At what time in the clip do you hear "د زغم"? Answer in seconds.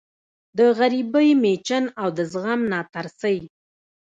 2.17-2.61